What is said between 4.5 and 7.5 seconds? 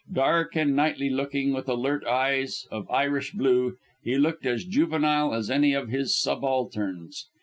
juvenile as any of his subalterns.